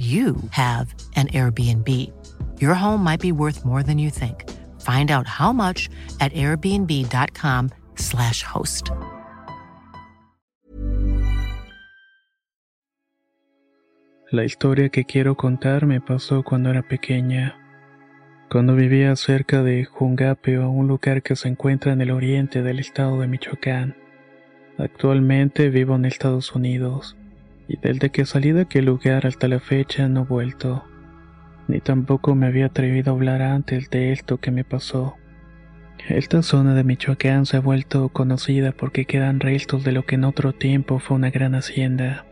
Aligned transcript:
you 0.00 0.36
have 0.50 0.94
an 1.16 1.26
Airbnb. 1.28 1.86
Your 2.58 2.74
home 2.74 3.04
might 3.04 3.20
be 3.20 3.32
worth 3.32 3.66
more 3.66 3.82
than 3.82 3.98
you 3.98 4.08
think. 4.08 4.48
Find 4.80 5.10
out 5.10 5.26
how 5.26 5.52
much 5.52 5.90
at 6.20 6.32
airbnb.com/slash 6.32 8.42
host. 8.42 8.90
La 14.32 14.44
historia 14.44 14.88
que 14.88 15.04
quiero 15.04 15.36
contar 15.36 15.84
me 15.86 16.00
pasó 16.00 16.42
cuando 16.44 16.70
era 16.70 16.82
pequeña. 16.82 17.56
Cuando 18.50 18.74
vivía 18.74 19.14
cerca 19.16 19.62
de 19.62 19.84
Jungapeo, 19.84 20.70
un 20.70 20.88
lugar 20.88 21.22
que 21.22 21.36
se 21.36 21.48
encuentra 21.48 21.92
en 21.92 22.00
el 22.00 22.10
oriente 22.10 22.62
del 22.62 22.78
estado 22.78 23.20
de 23.20 23.26
Michoacán. 23.26 23.98
Actualmente 24.78 25.68
vivo 25.68 25.96
en 25.96 26.06
Estados 26.06 26.54
Unidos 26.54 27.18
y 27.70 27.76
desde 27.76 28.10
que 28.10 28.26
salí 28.26 28.50
de 28.50 28.62
aquel 28.62 28.86
lugar 28.86 29.28
hasta 29.28 29.46
la 29.46 29.60
fecha 29.60 30.08
no 30.08 30.22
he 30.22 30.24
vuelto, 30.24 30.84
ni 31.68 31.78
tampoco 31.78 32.34
me 32.34 32.46
había 32.46 32.66
atrevido 32.66 33.12
a 33.12 33.14
hablar 33.14 33.42
antes 33.42 33.90
de 33.90 34.10
esto 34.10 34.38
que 34.38 34.50
me 34.50 34.64
pasó. 34.64 35.14
Esta 36.08 36.42
zona 36.42 36.74
de 36.74 36.82
Michoacán 36.82 37.46
se 37.46 37.58
ha 37.58 37.60
vuelto 37.60 38.08
conocida 38.08 38.72
porque 38.72 39.04
quedan 39.04 39.38
restos 39.38 39.84
de 39.84 39.92
lo 39.92 40.04
que 40.04 40.16
en 40.16 40.24
otro 40.24 40.52
tiempo 40.52 40.98
fue 40.98 41.16
una 41.16 41.30
gran 41.30 41.54
hacienda, 41.54 42.26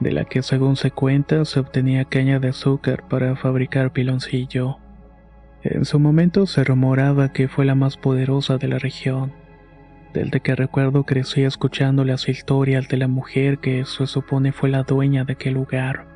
de 0.00 0.10
la 0.10 0.24
que 0.24 0.42
según 0.42 0.74
se 0.74 0.90
cuenta 0.90 1.44
se 1.44 1.60
obtenía 1.60 2.06
caña 2.06 2.40
de 2.40 2.48
azúcar 2.48 3.06
para 3.06 3.36
fabricar 3.36 3.92
piloncillo. 3.92 4.78
En 5.62 5.84
su 5.84 6.00
momento 6.00 6.44
se 6.46 6.64
rumoraba 6.64 7.32
que 7.32 7.46
fue 7.46 7.66
la 7.66 7.76
más 7.76 7.96
poderosa 7.96 8.58
de 8.58 8.66
la 8.66 8.80
región 8.80 9.32
desde 10.12 10.40
que 10.40 10.54
recuerdo 10.54 11.04
crecí 11.04 11.42
escuchando 11.42 12.04
las 12.04 12.28
historias 12.28 12.88
de 12.88 12.98
la 12.98 13.08
mujer 13.08 13.58
que 13.58 13.84
se 13.84 14.06
supone 14.06 14.52
fue 14.52 14.68
la 14.68 14.82
dueña 14.82 15.24
de 15.24 15.32
aquel 15.32 15.54
lugar. 15.54 16.06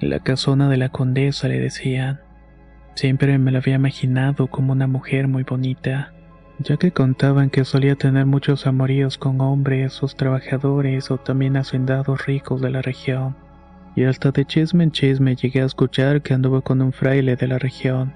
La 0.00 0.20
casona 0.20 0.68
de 0.68 0.76
la 0.76 0.88
condesa 0.88 1.48
le 1.48 1.58
decían. 1.58 2.20
Siempre 2.94 3.38
me 3.38 3.52
la 3.52 3.58
había 3.58 3.76
imaginado 3.76 4.48
como 4.48 4.72
una 4.72 4.88
mujer 4.88 5.28
muy 5.28 5.44
bonita, 5.44 6.12
ya 6.58 6.76
que 6.76 6.90
contaban 6.90 7.48
que 7.50 7.64
solía 7.64 7.94
tener 7.94 8.26
muchos 8.26 8.66
amoríos 8.66 9.18
con 9.18 9.40
hombres 9.40 10.02
o 10.02 10.08
trabajadores 10.08 11.10
o 11.12 11.18
también 11.18 11.56
hacendados 11.56 12.26
ricos 12.26 12.60
de 12.60 12.70
la 12.70 12.82
región. 12.82 13.36
Y 13.94 14.04
hasta 14.04 14.32
de 14.32 14.44
chisme 14.44 14.84
en 14.84 14.90
chisme 14.90 15.36
llegué 15.36 15.62
a 15.62 15.66
escuchar 15.66 16.22
que 16.22 16.34
anduvo 16.34 16.62
con 16.62 16.82
un 16.82 16.92
fraile 16.92 17.36
de 17.36 17.46
la 17.46 17.58
región, 17.58 18.12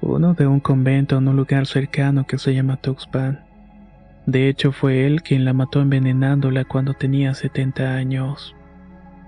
uno 0.00 0.34
de 0.34 0.46
un 0.46 0.60
convento 0.60 1.18
en 1.18 1.26
un 1.26 1.36
lugar 1.36 1.66
cercano 1.66 2.24
que 2.26 2.38
se 2.38 2.54
llama 2.54 2.76
Tuxpan. 2.76 3.49
De 4.26 4.48
hecho, 4.48 4.72
fue 4.72 5.06
él 5.06 5.22
quien 5.22 5.44
la 5.44 5.52
mató 5.52 5.80
envenenándola 5.80 6.64
cuando 6.64 6.94
tenía 6.94 7.34
70 7.34 7.94
años. 7.94 8.54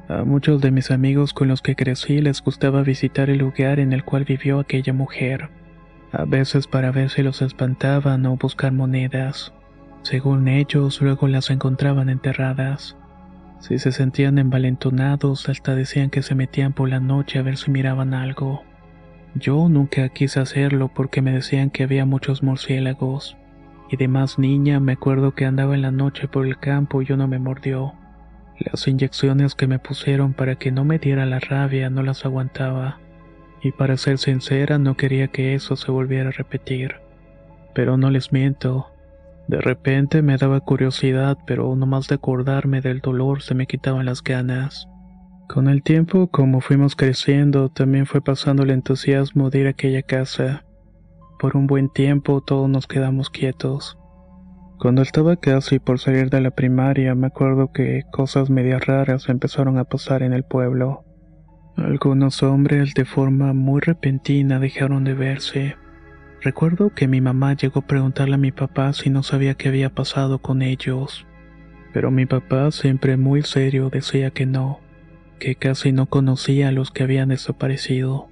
A 0.09 0.25
muchos 0.25 0.61
de 0.61 0.71
mis 0.71 0.91
amigos 0.91 1.33
con 1.33 1.49
los 1.49 1.63
que 1.63 1.75
crecí 1.75 2.21
les 2.21 2.43
gustaba 2.43 2.83
visitar 2.83 3.31
el 3.31 3.39
lugar 3.39 3.81
en 3.81 3.93
el 3.93 4.05
cual 4.05 4.25
vivió 4.25 4.59
aquella 4.59 4.93
mujer, 4.93 5.49
a 6.13 6.25
veces 6.25 6.67
para 6.67 6.93
ver 6.93 7.09
si 7.09 7.23
los 7.23 7.41
espantaban 7.41 8.27
o 8.27 8.37
buscar 8.37 8.73
monedas. 8.73 9.55
Según 10.03 10.49
ellos, 10.49 11.01
luego 11.01 11.29
las 11.29 11.51
encontraban 11.51 12.11
enterradas. 12.11 12.97
Si 13.61 13.79
se 13.79 13.93
sentían 13.93 14.39
envalentonados, 14.39 15.49
hasta 15.49 15.75
decían 15.75 16.11
que 16.11 16.23
se 16.23 16.35
metían 16.35 16.73
por 16.73 16.91
la 16.91 17.01
noche 17.01 17.39
a 17.39 17.43
ver 17.43 17.57
si 17.57 17.71
miraban 17.71 18.13
algo. 18.13 18.65
Yo 19.35 19.69
nunca 19.69 20.09
quise 20.11 20.41
hacerlo 20.41 20.91
porque 20.93 21.23
me 21.23 21.33
decían 21.33 21.71
que 21.71 21.85
había 21.85 22.05
muchos 22.05 22.43
murciélagos 22.43 23.37
y 23.93 23.97
de 23.99 24.09
más 24.09 24.39
niña 24.39 24.81
me 24.81 24.93
acuerdo 24.93 25.35
que 25.35 25.45
andaba 25.45 25.75
en 25.75 25.83
la 25.83 25.91
noche 25.91 26.27
por 26.27 26.47
el 26.47 26.59
campo 26.59 27.03
y 27.03 27.13
uno 27.13 27.29
me 27.29 27.39
mordió. 27.39 27.93
Las 28.59 28.89
inyecciones 28.89 29.55
que 29.55 29.67
me 29.67 29.79
pusieron 29.79 30.33
para 30.33 30.55
que 30.55 30.73
no 30.73 30.83
me 30.87 30.99
diera 30.99 31.27
la 31.27 31.41
rabia 31.41 31.91
no 31.91 32.03
las 32.03 32.25
aguantaba. 32.25 33.01
Y 33.63 33.73
para 33.73 33.99
ser 33.99 34.17
sincera 34.17 34.79
no 34.79 34.97
quería 34.97 35.29
que 35.29 35.55
eso 35.55 35.77
se 35.77 35.91
volviera 35.91 36.31
a 36.31 36.33
repetir. 36.33 37.03
Pero 37.75 37.99
no 37.99 38.09
les 38.09 38.33
miento. 38.33 38.87
De 39.47 39.61
repente 39.61 40.23
me 40.23 40.39
daba 40.39 40.61
curiosidad, 40.61 41.37
pero 41.47 41.77
no 41.77 41.85
más 41.85 42.09
de 42.09 42.15
acordarme 42.15 42.81
del 42.81 43.01
dolor 43.01 43.43
se 43.43 43.55
me 43.55 43.67
quitaban 43.67 44.07
las 44.07 44.23
ganas. 44.23 44.89
Con 45.51 45.69
el 45.69 45.83
tiempo, 45.83 46.29
como 46.29 46.63
fuimos 46.63 46.97
creciendo, 46.97 47.69
también 47.69 48.07
fue 48.07 48.23
pasando 48.23 48.63
el 48.63 48.71
entusiasmo 48.71 49.51
de 49.51 49.59
ir 49.59 49.67
a 49.67 49.71
aquella 49.71 50.01
casa. 50.01 50.65
Por 51.43 51.57
un 51.57 51.67
buen 51.67 51.89
tiempo 51.89 52.41
todos 52.41 52.71
nos 52.71 52.87
quedamos 52.87 53.29
quietos. 53.29 53.99
Cuando 54.79 55.03
estaba 55.03 55.35
casi 55.35 55.81
por 55.81 55.99
salir 55.99 56.31
de 56.31 56.41
la 56.41 56.53
primaria, 56.53 57.17
me 57.17 57.27
acuerdo 57.27 57.73
que 57.73 58.05
cosas 58.13 58.49
medias 58.49 58.87
raras 58.87 59.29
empezaron 59.29 59.77
a 59.77 59.83
pasar 59.83 60.23
en 60.23 60.35
el 60.35 60.45
pueblo. 60.45 61.05
Algunos 61.77 62.45
hombres 62.45 62.95
de 62.95 63.05
forma 63.05 63.55
muy 63.55 63.81
repentina 63.81 64.61
dejaron 64.61 65.03
de 65.03 65.15
verse. 65.15 65.77
Recuerdo 66.43 66.91
que 66.95 67.09
mi 67.09 67.21
mamá 67.21 67.57
llegó 67.57 67.81
a 67.81 67.87
preguntarle 67.89 68.37
a 68.37 68.39
mi 68.39 68.53
papá 68.53 68.93
si 68.93 69.11
no 69.11 69.25
sabía 69.25 69.55
qué 69.55 69.67
había 69.67 69.91
pasado 69.91 70.39
con 70.39 70.63
ellos. 70.63 71.27
Pero 71.93 72.13
mi 72.13 72.25
papá, 72.25 72.71
siempre 72.71 73.17
muy 73.17 73.43
serio, 73.43 73.91
decía 73.91 74.31
que 74.31 74.47
no, 74.47 74.79
que 75.41 75.57
casi 75.57 75.91
no 75.91 76.07
conocía 76.07 76.69
a 76.69 76.73
los 76.73 76.93
que 76.93 77.03
habían 77.03 77.31
desaparecido 77.31 78.32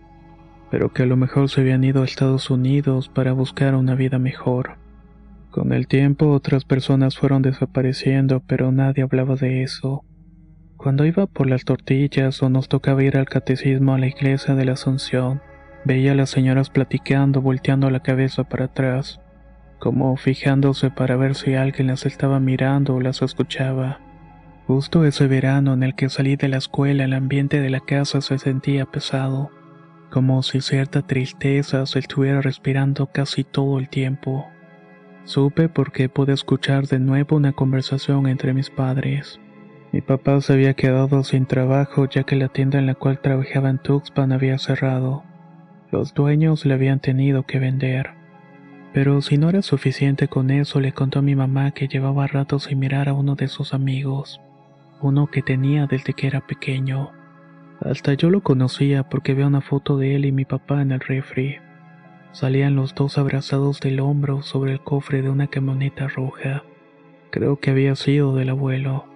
pero 0.71 0.93
que 0.93 1.03
a 1.03 1.07
lo 1.07 1.17
mejor 1.17 1.49
se 1.49 1.61
habían 1.61 1.83
ido 1.83 2.03
a 2.03 2.05
Estados 2.05 2.49
Unidos 2.49 3.09
para 3.09 3.33
buscar 3.33 3.75
una 3.75 3.95
vida 3.95 4.19
mejor. 4.19 4.77
Con 5.51 5.73
el 5.73 5.89
tiempo 5.89 6.31
otras 6.31 6.65
personas 6.65 7.19
fueron 7.19 7.43
desapareciendo, 7.43 8.41
pero 8.47 8.71
nadie 8.71 9.03
hablaba 9.03 9.35
de 9.35 9.65
eso. 9.65 10.05
Cuando 10.77 11.05
iba 11.05 11.27
por 11.27 11.49
las 11.49 11.65
tortillas 11.65 12.41
o 12.43 12.49
nos 12.49 12.69
tocaba 12.69 13.03
ir 13.03 13.17
al 13.17 13.27
catecismo 13.29 13.95
a 13.95 13.99
la 13.99 14.07
iglesia 14.07 14.55
de 14.55 14.65
la 14.65 14.73
Asunción, 14.73 15.43
veía 15.85 16.13
a 16.13 16.15
las 16.15 16.31
señoras 16.31 16.71
platicando, 16.71 17.43
volteando 17.43 17.91
la 17.91 18.01
cabeza 18.01 18.45
para 18.45 18.67
atrás, 18.67 19.21
como 19.81 20.17
fijándose 20.17 20.91
para 20.91 21.17
ver 21.17 21.35
si 21.35 21.55
alguien 21.55 21.89
las 21.89 22.07
estaba 22.07 22.39
mirando 22.39 22.95
o 22.95 23.01
las 23.01 23.21
escuchaba. 23.21 23.99
Justo 24.69 25.05
ese 25.05 25.27
verano 25.27 25.75
en 25.75 25.83
el 25.83 25.97
que 25.97 26.09
salí 26.09 26.37
de 26.37 26.47
la 26.47 26.59
escuela 26.59 27.05
el 27.05 27.13
ambiente 27.13 27.61
de 27.61 27.71
la 27.71 27.81
casa 27.81 28.21
se 28.21 28.39
sentía 28.39 28.87
pesado 28.87 29.51
como 30.11 30.43
si 30.43 30.61
cierta 30.61 31.03
tristeza 31.03 31.87
se 31.87 32.01
estuviera 32.01 32.41
respirando 32.43 33.07
casi 33.07 33.45
todo 33.45 33.79
el 33.79 33.89
tiempo. 33.89 34.49
Supe 35.25 35.69
porque 35.69 36.09
pude 36.09 36.33
escuchar 36.33 36.87
de 36.87 36.99
nuevo 36.99 37.37
una 37.37 37.53
conversación 37.53 38.27
entre 38.27 38.53
mis 38.53 38.71
padres. 38.71 39.41
Mi 39.93 40.01
papá 40.01 40.41
se 40.41 40.53
había 40.53 40.75
quedado 40.75 41.25
sin 41.25 41.47
trabajo 41.47 42.09
ya 42.09 42.25
que 42.25 42.37
la 42.37 42.49
tienda 42.49 42.79
en 42.79 42.87
la 42.87 42.95
cual 42.95 43.21
trabajaba 43.21 43.71
en 43.71 43.79
Tuxpan 43.79 44.33
había 44.33 44.59
cerrado. 44.59 45.25
Los 45.91 46.15
dueños 46.15 46.65
le 46.67 46.75
habían 46.75 47.01
tenido 47.01 47.45
que 47.45 47.59
vender. 47.59 48.11
Pero 48.93 49.21
si 49.23 49.39
no 49.39 49.49
era 49.49 49.63
suficiente 49.63 50.29
con 50.29 50.51
eso, 50.51 50.81
le 50.81 50.93
contó 50.93 51.21
a 51.21 51.23
mi 51.23 51.37
mamá 51.37 51.71
que 51.73 51.89
llevaba 51.89 52.27
rato 52.27 52.59
sin 52.59 52.79
mirar 52.79 53.09
a 53.09 53.13
uno 53.13 53.37
de 53.37 53.49
sus 53.49 53.73
amigos, 53.73 54.41
uno 55.01 55.29
que 55.29 55.43
tenía 55.43 55.87
desde 55.87 56.13
que 56.13 56.27
era 56.27 56.41
pequeño. 56.41 57.20
Hasta 57.81 58.13
yo 58.13 58.29
lo 58.29 58.43
conocía 58.43 59.05
porque 59.05 59.33
veo 59.33 59.47
una 59.47 59.63
foto 59.63 59.97
de 59.97 60.15
él 60.15 60.27
y 60.27 60.33
mi 60.33 60.45
papá 60.45 60.83
en 60.83 60.93
el 60.93 61.01
refri. 61.01 61.57
Salían 62.33 62.77
los 62.77 62.95
dos 62.95 63.17
abrazados 63.17 63.81
del 63.81 64.01
hombro 64.01 64.43
sobre 64.43 64.73
el 64.73 64.81
cofre 64.81 65.23
de 65.23 65.31
una 65.31 65.47
camioneta 65.47 66.07
roja. 66.07 66.63
Creo 67.31 67.59
que 67.59 67.71
había 67.71 67.97
sido 67.97 68.35
del 68.37 68.51
abuelo. 68.51 69.07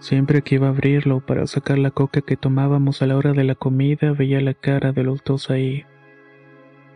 Siempre 0.00 0.42
que 0.42 0.56
iba 0.56 0.66
a 0.66 0.70
abrirlo 0.70 1.20
para 1.20 1.46
sacar 1.46 1.78
la 1.78 1.92
coca 1.92 2.22
que 2.22 2.36
tomábamos 2.36 3.02
a 3.02 3.06
la 3.06 3.16
hora 3.16 3.32
de 3.34 3.44
la 3.44 3.54
comida, 3.54 4.12
veía 4.12 4.40
la 4.40 4.54
cara 4.54 4.92
de 4.92 5.04
los 5.04 5.22
dos 5.22 5.48
ahí. 5.48 5.84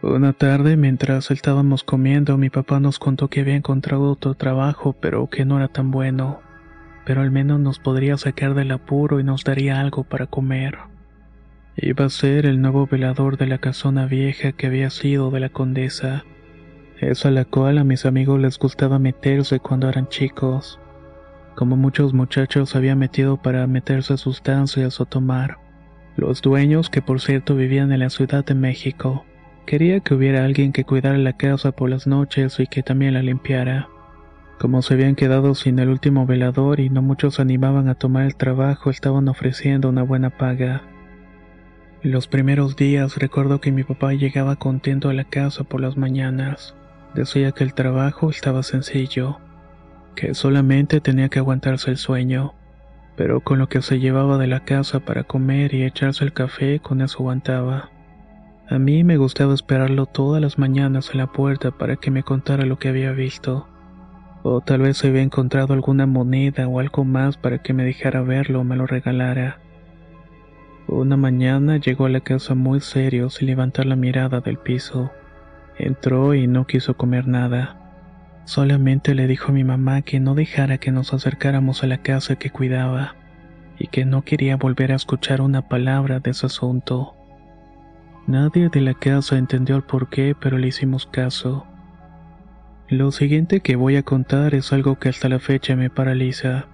Una 0.02 0.32
tarde, 0.32 0.76
mientras 0.76 1.30
estábamos 1.30 1.84
comiendo, 1.84 2.36
mi 2.36 2.50
papá 2.50 2.80
nos 2.80 2.98
contó 2.98 3.28
que 3.28 3.40
había 3.40 3.54
encontrado 3.54 4.10
otro 4.10 4.34
trabajo, 4.34 4.94
pero 5.00 5.30
que 5.30 5.44
no 5.44 5.56
era 5.56 5.68
tan 5.68 5.92
bueno. 5.92 6.40
Pero 7.04 7.20
al 7.20 7.30
menos 7.30 7.60
nos 7.60 7.78
podría 7.78 8.16
sacar 8.16 8.54
del 8.54 8.72
apuro 8.72 9.20
y 9.20 9.24
nos 9.24 9.44
daría 9.44 9.80
algo 9.80 10.02
para 10.02 10.26
comer. 10.26 10.76
Iba 11.78 12.06
a 12.06 12.08
ser 12.08 12.46
el 12.46 12.62
nuevo 12.62 12.86
velador 12.86 13.36
de 13.36 13.46
la 13.46 13.58
casona 13.58 14.06
vieja 14.06 14.52
que 14.52 14.66
había 14.66 14.88
sido 14.88 15.30
de 15.30 15.40
la 15.40 15.50
condesa, 15.50 16.24
esa 17.02 17.28
a 17.28 17.30
la 17.30 17.44
cual 17.44 17.76
a 17.76 17.84
mis 17.84 18.06
amigos 18.06 18.40
les 18.40 18.58
gustaba 18.58 18.98
meterse 18.98 19.60
cuando 19.60 19.86
eran 19.86 20.08
chicos, 20.08 20.80
como 21.54 21.76
muchos 21.76 22.14
muchachos 22.14 22.74
había 22.76 22.96
metido 22.96 23.36
para 23.42 23.66
meterse 23.66 24.16
sustancias 24.16 25.02
o 25.02 25.04
tomar. 25.04 25.58
Los 26.16 26.40
dueños, 26.40 26.88
que 26.88 27.02
por 27.02 27.20
cierto 27.20 27.54
vivían 27.54 27.92
en 27.92 28.00
la 28.00 28.08
Ciudad 28.08 28.42
de 28.42 28.54
México, 28.54 29.26
quería 29.66 30.00
que 30.00 30.14
hubiera 30.14 30.46
alguien 30.46 30.72
que 30.72 30.84
cuidara 30.84 31.18
la 31.18 31.34
casa 31.34 31.72
por 31.72 31.90
las 31.90 32.06
noches 32.06 32.58
y 32.58 32.66
que 32.68 32.82
también 32.82 33.12
la 33.12 33.22
limpiara. 33.22 33.90
Como 34.58 34.80
se 34.80 34.94
habían 34.94 35.14
quedado 35.14 35.54
sin 35.54 35.78
el 35.78 35.90
último 35.90 36.24
velador 36.24 36.80
y 36.80 36.88
no 36.88 37.02
muchos 37.02 37.38
animaban 37.38 37.90
a 37.90 37.96
tomar 37.96 38.24
el 38.24 38.34
trabajo, 38.34 38.88
estaban 38.88 39.28
ofreciendo 39.28 39.90
una 39.90 40.02
buena 40.02 40.30
paga. 40.30 40.95
Los 42.06 42.28
primeros 42.28 42.76
días 42.76 43.16
recuerdo 43.16 43.60
que 43.60 43.72
mi 43.72 43.82
papá 43.82 44.12
llegaba 44.12 44.54
contento 44.54 45.08
a 45.08 45.12
la 45.12 45.24
casa 45.24 45.64
por 45.64 45.80
las 45.80 45.96
mañanas. 45.96 46.76
Decía 47.16 47.50
que 47.50 47.64
el 47.64 47.74
trabajo 47.74 48.30
estaba 48.30 48.62
sencillo, 48.62 49.38
que 50.14 50.32
solamente 50.34 51.00
tenía 51.00 51.28
que 51.28 51.40
aguantarse 51.40 51.90
el 51.90 51.96
sueño, 51.96 52.54
pero 53.16 53.40
con 53.40 53.58
lo 53.58 53.68
que 53.68 53.82
se 53.82 53.98
llevaba 53.98 54.38
de 54.38 54.46
la 54.46 54.60
casa 54.60 55.00
para 55.00 55.24
comer 55.24 55.74
y 55.74 55.82
echarse 55.82 56.22
el 56.22 56.32
café, 56.32 56.78
con 56.78 57.00
eso 57.00 57.18
aguantaba. 57.18 57.90
A 58.68 58.78
mí 58.78 59.02
me 59.02 59.16
gustaba 59.16 59.52
esperarlo 59.52 60.06
todas 60.06 60.40
las 60.40 60.58
mañanas 60.58 61.10
en 61.10 61.18
la 61.18 61.32
puerta 61.32 61.72
para 61.72 61.96
que 61.96 62.12
me 62.12 62.22
contara 62.22 62.66
lo 62.66 62.78
que 62.78 62.88
había 62.88 63.10
visto. 63.10 63.66
O 64.44 64.60
tal 64.60 64.82
vez 64.82 65.04
había 65.04 65.22
encontrado 65.22 65.74
alguna 65.74 66.06
moneda 66.06 66.68
o 66.68 66.78
algo 66.78 67.04
más 67.04 67.36
para 67.36 67.58
que 67.62 67.72
me 67.72 67.82
dejara 67.82 68.22
verlo 68.22 68.60
o 68.60 68.64
me 68.64 68.76
lo 68.76 68.86
regalara. 68.86 69.58
Una 70.88 71.16
mañana 71.16 71.78
llegó 71.78 72.06
a 72.06 72.08
la 72.08 72.20
casa 72.20 72.54
muy 72.54 72.80
serio 72.80 73.28
sin 73.28 73.48
levantar 73.48 73.86
la 73.86 73.96
mirada 73.96 74.40
del 74.40 74.56
piso. 74.56 75.10
Entró 75.78 76.32
y 76.34 76.46
no 76.46 76.66
quiso 76.66 76.96
comer 76.96 77.26
nada. 77.26 77.76
Solamente 78.44 79.16
le 79.16 79.26
dijo 79.26 79.50
a 79.50 79.54
mi 79.54 79.64
mamá 79.64 80.02
que 80.02 80.20
no 80.20 80.36
dejara 80.36 80.78
que 80.78 80.92
nos 80.92 81.12
acercáramos 81.12 81.82
a 81.82 81.88
la 81.88 81.98
casa 81.98 82.36
que 82.36 82.50
cuidaba 82.50 83.16
y 83.78 83.88
que 83.88 84.04
no 84.04 84.22
quería 84.22 84.56
volver 84.56 84.92
a 84.92 84.94
escuchar 84.94 85.40
una 85.40 85.62
palabra 85.62 86.20
de 86.20 86.30
ese 86.30 86.46
asunto. 86.46 87.16
Nadie 88.28 88.68
de 88.68 88.80
la 88.80 88.94
casa 88.94 89.38
entendió 89.38 89.74
el 89.74 89.82
porqué, 89.82 90.36
pero 90.40 90.56
le 90.56 90.68
hicimos 90.68 91.06
caso. 91.06 91.66
Lo 92.88 93.10
siguiente 93.10 93.60
que 93.60 93.74
voy 93.74 93.96
a 93.96 94.04
contar 94.04 94.54
es 94.54 94.72
algo 94.72 95.00
que 95.00 95.08
hasta 95.08 95.28
la 95.28 95.40
fecha 95.40 95.74
me 95.74 95.90
paraliza. 95.90 96.66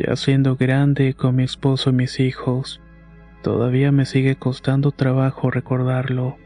Ya 0.00 0.16
siendo 0.16 0.56
grande 0.56 1.14
con 1.14 1.36
mi 1.36 1.44
esposo 1.44 1.90
y 1.90 1.92
mis 1.92 2.18
hijos, 2.18 2.80
todavía 3.42 3.92
me 3.92 4.06
sigue 4.06 4.36
costando 4.36 4.92
trabajo 4.92 5.50
recordarlo. 5.50 6.36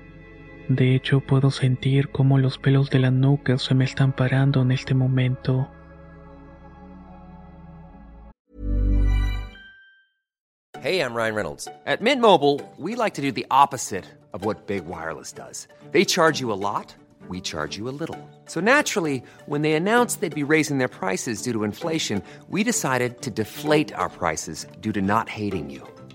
De 0.68 0.94
hecho, 0.94 1.20
puedo 1.20 1.50
sentir 1.50 2.10
cómo 2.10 2.38
los 2.38 2.58
pelos 2.58 2.90
de 2.90 3.00
la 3.00 3.10
nuca 3.10 3.58
se 3.58 3.74
me 3.74 3.84
están 3.84 4.12
parando 4.12 4.62
en 4.62 4.72
este 4.72 4.94
momento. 4.94 5.68
Hey, 10.80 11.00
I'm 11.00 11.14
Ryan 11.14 11.34
Reynolds. 11.34 11.68
At 11.86 12.00
Mint 12.00 12.20
Mobile, 12.20 12.60
we 12.76 12.96
like 12.96 13.14
to 13.14 13.22
do 13.22 13.30
the 13.30 13.46
opposite 13.50 14.04
of 14.32 14.44
what 14.44 14.66
Big 14.66 14.84
Wireless 14.84 15.32
does. 15.32 15.68
They 15.92 16.04
charge 16.04 16.40
you 16.40 16.52
a 16.52 16.58
lot 16.58 16.94
we 17.28 17.40
charge 17.40 17.76
you 17.76 17.88
a 17.88 17.96
little. 18.02 18.18
So 18.46 18.60
naturally, 18.60 19.22
when 19.46 19.62
they 19.62 19.72
announced 19.72 20.20
they'd 20.20 20.34
be 20.34 20.52
raising 20.56 20.78
their 20.78 20.88
prices 20.88 21.42
due 21.42 21.52
to 21.52 21.64
inflation, 21.64 22.22
we 22.48 22.64
decided 22.64 23.22
to 23.22 23.30
deflate 23.30 23.92
our 23.94 24.08
prices 24.08 24.66
due 24.80 24.92
to 24.92 25.00
not 25.00 25.28
hating 25.28 25.70
you. 25.70 25.82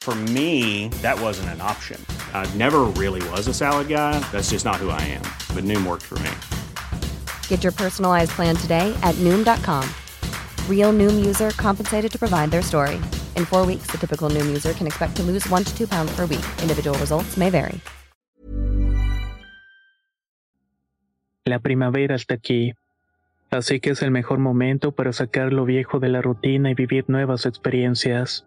For 0.00 0.14
me, 0.32 0.88
that 1.02 1.20
wasn't 1.20 1.50
an 1.50 1.60
option. 1.60 2.04
I 2.32 2.48
never 2.54 2.90
really 2.96 3.20
was 3.28 3.46
a 3.48 3.54
salad 3.54 3.88
guy. 3.88 4.18
That's 4.32 4.50
just 4.50 4.64
not 4.64 4.76
who 4.76 4.88
I 4.88 5.00
am. 5.02 5.22
But 5.54 5.64
Noom 5.64 5.86
worked 5.86 6.06
for 6.06 6.18
me. 6.20 6.30
Get 7.48 7.62
your 7.62 7.72
personalized 7.72 8.30
plan 8.32 8.56
today 8.56 8.92
at 9.02 9.14
Noom.com. 9.16 9.86
Real 10.68 10.92
Noom 10.92 11.24
user 11.24 11.50
compensated 11.50 12.10
to 12.12 12.18
provide 12.18 12.50
their 12.50 12.62
story. 12.62 12.96
In 13.36 13.44
four 13.44 13.66
weeks, 13.66 13.90
the 13.90 13.98
typical 13.98 14.30
Noom 14.30 14.46
user 14.46 14.72
can 14.72 14.86
expect 14.86 15.16
to 15.16 15.22
lose 15.22 15.46
one 15.50 15.64
to 15.64 15.76
two 15.76 15.86
pounds 15.86 16.10
per 16.16 16.24
week. 16.26 16.46
Individual 16.62 16.98
results 16.98 17.36
may 17.36 17.50
vary. 17.50 17.80
La 21.46 21.58
primavera 21.58 22.14
está 22.14 22.34
aquí. 22.34 22.74
Así 23.50 23.80
que 23.80 23.90
es 23.90 24.02
el 24.02 24.12
mejor 24.12 24.38
momento 24.38 24.92
para 24.92 25.12
sacar 25.12 25.52
lo 25.52 25.64
viejo 25.64 25.98
de 25.98 26.08
la 26.08 26.22
rutina 26.22 26.70
y 26.70 26.74
vivir 26.74 27.06
nuevas 27.08 27.46
experiencias. 27.46 28.46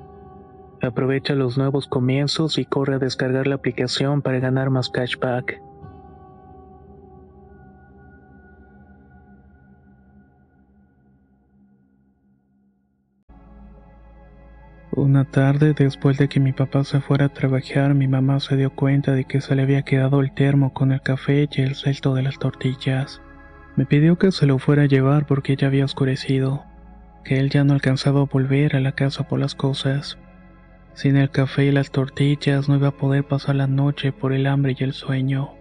Aprovecha 0.81 1.35
los 1.35 1.57
nuevos 1.57 1.87
comienzos 1.87 2.57
y 2.57 2.65
corre 2.65 2.95
a 2.95 2.99
descargar 2.99 3.45
la 3.45 3.55
aplicación 3.55 4.21
para 4.23 4.39
ganar 4.39 4.71
más 4.71 4.89
cashback. 4.89 5.61
Una 14.93 15.23
tarde, 15.23 15.73
después 15.73 16.17
de 16.17 16.27
que 16.27 16.39
mi 16.39 16.51
papá 16.51 16.83
se 16.83 16.99
fuera 16.99 17.25
a 17.25 17.33
trabajar, 17.33 17.93
mi 17.93 18.07
mamá 18.07 18.39
se 18.39 18.57
dio 18.57 18.75
cuenta 18.75 19.13
de 19.13 19.23
que 19.25 19.39
se 19.39 19.55
le 19.55 19.61
había 19.61 19.83
quedado 19.83 20.19
el 20.19 20.33
termo 20.33 20.73
con 20.73 20.91
el 20.91 21.01
café 21.01 21.47
y 21.49 21.61
el 21.61 21.75
cesto 21.75 22.13
de 22.13 22.23
las 22.23 22.39
tortillas. 22.39 23.21
Me 23.75 23.85
pidió 23.85 24.17
que 24.17 24.31
se 24.31 24.47
lo 24.47 24.59
fuera 24.59 24.83
a 24.83 24.87
llevar 24.87 25.27
porque 25.27 25.55
ya 25.55 25.67
había 25.67 25.85
oscurecido, 25.85 26.65
que 27.23 27.39
él 27.39 27.49
ya 27.49 27.63
no 27.63 27.73
alcanzaba 27.73 28.21
a 28.21 28.25
volver 28.25 28.75
a 28.75 28.81
la 28.81 28.91
casa 28.91 29.27
por 29.27 29.39
las 29.39 29.55
cosas. 29.55 30.17
Sin 30.93 31.15
el 31.17 31.29
café 31.29 31.65
y 31.65 31.71
las 31.71 31.91
tortillas 31.91 32.67
no 32.67 32.75
iba 32.75 32.89
a 32.89 32.97
poder 32.97 33.23
pasar 33.23 33.55
la 33.55 33.67
noche 33.67 34.11
por 34.11 34.33
el 34.33 34.45
hambre 34.45 34.75
y 34.77 34.83
el 34.83 34.93
sueño. 34.93 35.51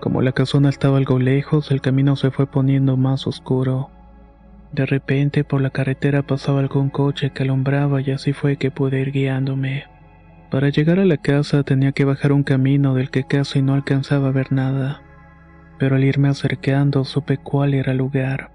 Como 0.00 0.20
la 0.20 0.32
casona 0.32 0.68
estaba 0.68 0.98
algo 0.98 1.18
lejos, 1.18 1.70
el 1.70 1.80
camino 1.80 2.16
se 2.16 2.30
fue 2.30 2.46
poniendo 2.46 2.96
más 2.96 3.26
oscuro. 3.26 3.90
De 4.72 4.84
repente 4.84 5.44
por 5.44 5.60
la 5.60 5.70
carretera 5.70 6.22
pasaba 6.22 6.60
algún 6.60 6.90
coche 6.90 7.30
que 7.30 7.44
alumbraba 7.44 8.00
y 8.00 8.10
así 8.10 8.32
fue 8.32 8.56
que 8.56 8.70
pude 8.70 9.00
ir 9.00 9.12
guiándome. 9.12 9.84
Para 10.50 10.70
llegar 10.70 10.98
a 10.98 11.04
la 11.04 11.18
casa 11.18 11.62
tenía 11.62 11.92
que 11.92 12.04
bajar 12.04 12.32
un 12.32 12.42
camino 12.42 12.94
del 12.94 13.10
que 13.10 13.24
casi 13.24 13.62
no 13.62 13.74
alcanzaba 13.74 14.28
a 14.28 14.32
ver 14.32 14.52
nada, 14.52 15.02
pero 15.78 15.96
al 15.96 16.04
irme 16.04 16.28
acercando 16.28 17.04
supe 17.04 17.38
cuál 17.38 17.74
era 17.74 17.92
el 17.92 17.98
lugar, 17.98 18.50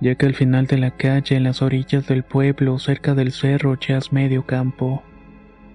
ya 0.00 0.14
que 0.14 0.26
al 0.26 0.34
final 0.34 0.66
de 0.66 0.78
la 0.78 0.90
calle, 0.92 1.36
en 1.36 1.44
las 1.44 1.62
orillas 1.62 2.06
del 2.06 2.22
pueblo, 2.22 2.78
cerca 2.78 3.14
del 3.14 3.32
cerro, 3.32 3.78
ya 3.78 3.98
es 3.98 4.12
medio 4.12 4.46
campo 4.46 5.02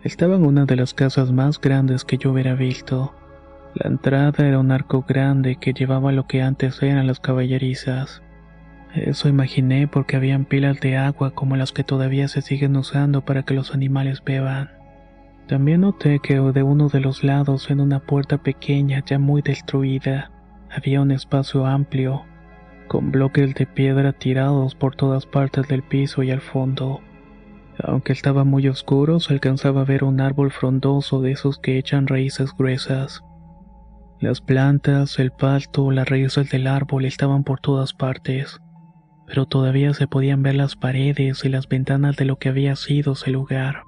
estaba 0.06 0.36
en 0.36 0.46
una 0.46 0.66
de 0.66 0.76
las 0.76 0.94
casas 0.94 1.32
más 1.32 1.60
grandes 1.60 2.06
que 2.06 2.20
yo 2.20 2.32
hubiera 2.32 2.54
visto. 2.54 3.16
La 3.74 3.90
entrada 3.90 4.48
era 4.48 4.60
un 4.60 4.72
arco 4.72 5.04
grande 5.08 5.56
que 5.56 5.74
llevaba 5.74 6.12
lo 6.12 6.28
que 6.28 6.44
antes 6.44 6.84
eran 6.84 7.08
las 7.08 7.20
caballerizas. 7.20 8.22
Eso 8.94 9.30
imaginé 9.30 9.88
porque 9.88 10.16
habían 10.16 10.46
pilas 10.46 10.80
de 10.80 10.96
agua 10.96 11.32
como 11.32 11.56
las 11.56 11.72
que 11.72 11.84
todavía 11.84 12.28
se 12.28 12.44
siguen 12.44 12.76
usando 12.76 13.26
para 13.26 13.42
que 13.42 13.56
los 13.56 13.74
animales 13.74 14.22
beban. 14.24 14.70
También 15.48 15.82
noté 15.82 16.20
que 16.20 16.36
de 16.40 16.62
uno 16.62 16.88
de 16.90 17.00
los 17.00 17.24
lados, 17.24 17.72
en 17.72 17.80
una 17.80 18.00
puerta 18.00 18.38
pequeña 18.38 19.04
ya 19.04 19.18
muy 19.18 19.42
destruida, 19.42 20.30
había 20.70 21.02
un 21.02 21.10
espacio 21.10 21.66
amplio, 21.66 22.26
con 22.88 23.12
bloques 23.12 23.54
de 23.56 23.66
piedra 23.66 24.14
tirados 24.14 24.76
por 24.76 24.96
todas 24.96 25.26
partes 25.26 25.68
del 25.68 25.84
piso 25.84 26.24
y 26.24 26.32
al 26.32 26.42
fondo. 26.42 27.02
Aunque 27.84 28.14
estaba 28.14 28.44
muy 28.44 28.68
oscuro, 28.68 29.20
se 29.20 29.34
alcanzaba 29.34 29.82
a 29.82 29.86
ver 29.86 30.04
un 30.04 30.22
árbol 30.22 30.52
frondoso 30.52 31.22
de 31.22 31.32
esos 31.32 31.60
que 31.60 31.78
echan 31.78 32.08
raíces 32.08 32.52
gruesas. 32.58 33.22
Las 34.20 34.42
plantas, 34.42 35.20
el 35.20 35.32
pasto, 35.32 35.92
las 35.92 36.08
raíces 36.08 36.50
del 36.50 36.68
árbol 36.68 37.06
estaban 37.06 37.44
por 37.44 37.60
todas 37.60 37.94
partes 37.94 38.60
pero 39.26 39.46
todavía 39.46 39.94
se 39.94 40.08
podían 40.08 40.44
ver 40.44 40.56
las 40.56 40.76
paredes 40.76 41.44
y 41.46 41.50
las 41.50 41.68
ventanas 41.68 42.16
de 42.16 42.26
lo 42.26 42.38
que 42.38 42.50
había 42.50 42.76
sido 42.76 43.14
ese 43.14 43.32
lugar. 43.32 43.84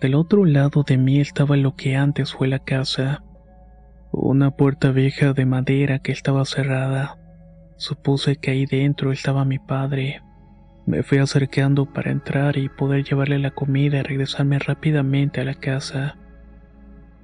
Del 0.00 0.14
otro 0.14 0.44
lado 0.44 0.82
de 0.82 0.98
mí 0.98 1.20
estaba 1.20 1.56
lo 1.56 1.74
que 1.74 1.96
antes 1.96 2.32
fue 2.32 2.48
la 2.48 2.58
casa, 2.58 3.22
una 4.12 4.50
puerta 4.50 4.90
vieja 4.90 5.32
de 5.32 5.46
madera 5.46 6.00
que 6.00 6.12
estaba 6.12 6.44
cerrada. 6.44 7.18
Supuse 7.76 8.36
que 8.36 8.52
ahí 8.52 8.66
dentro 8.66 9.12
estaba 9.12 9.44
mi 9.44 9.58
padre. 9.58 10.22
Me 10.86 11.02
fui 11.02 11.18
acercando 11.18 11.86
para 11.86 12.10
entrar 12.10 12.56
y 12.56 12.68
poder 12.68 13.04
llevarle 13.04 13.38
la 13.38 13.50
comida 13.50 13.98
y 13.98 14.02
regresarme 14.02 14.58
rápidamente 14.58 15.40
a 15.40 15.44
la 15.44 15.54
casa. 15.54 16.16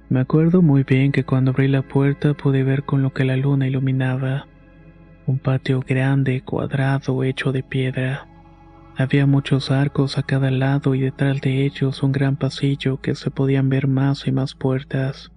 Me 0.09 0.19
acuerdo 0.19 0.61
muy 0.61 0.83
bien 0.83 1.11
que 1.11 1.23
cuando 1.23 1.51
abrí 1.51 1.67
la 1.67 1.81
puerta 1.81 2.33
pude 2.33 2.63
ver 2.63 2.83
con 2.83 3.01
lo 3.01 3.13
que 3.13 3.25
la 3.25 3.35
luna 3.35 3.67
iluminaba. 3.67 4.47
Un 5.25 5.39
patio 5.39 5.79
grande, 5.79 6.41
cuadrado, 6.41 7.23
hecho 7.23 7.51
de 7.51 7.63
piedra. 7.63 8.27
Había 8.95 9.25
muchos 9.25 9.71
arcos 9.71 10.19
a 10.19 10.23
cada 10.23 10.51
lado 10.51 10.93
y 10.93 10.99
detrás 10.99 11.41
de 11.41 11.65
ellos 11.65 12.03
un 12.03 12.11
gran 12.11 12.35
pasillo 12.35 13.01
que 13.01 13.15
se 13.15 13.31
podían 13.31 13.69
ver 13.69 13.87
más 13.87 14.27
y 14.27 14.31
más 14.31 14.53
puertas. 14.53 15.31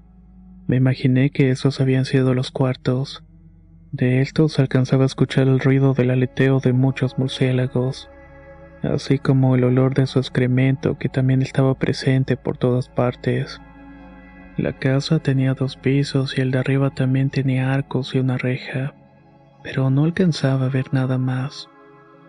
Me 0.66 0.76
imaginé 0.76 1.30
que 1.30 1.50
esos 1.50 1.80
habían 1.80 2.04
sido 2.04 2.34
los 2.34 2.50
cuartos. 2.50 3.24
De 3.92 4.20
estos 4.20 4.58
alcanzaba 4.58 5.04
a 5.04 5.06
escuchar 5.06 5.48
el 5.48 5.60
ruido 5.60 5.94
del 5.94 6.10
aleteo 6.10 6.60
de 6.60 6.72
muchos 6.72 7.18
murciélagos, 7.18 8.10
así 8.82 9.18
como 9.18 9.54
el 9.56 9.64
olor 9.64 9.94
de 9.94 10.06
su 10.06 10.18
excremento 10.18 10.98
que 10.98 11.08
también 11.08 11.42
estaba 11.42 11.74
presente 11.74 12.36
por 12.36 12.58
todas 12.58 12.88
partes. 12.88 13.60
La 14.56 14.72
casa 14.72 15.18
tenía 15.18 15.54
dos 15.54 15.76
pisos 15.76 16.36
y 16.36 16.40
el 16.40 16.50
de 16.50 16.58
arriba 16.58 16.90
también 16.90 17.30
tenía 17.30 17.72
arcos 17.72 18.14
y 18.14 18.18
una 18.18 18.38
reja 18.38 18.94
pero 19.66 19.90
no 19.90 20.04
alcanzaba 20.04 20.66
a 20.66 20.68
ver 20.68 20.94
nada 20.94 21.18
más. 21.18 21.68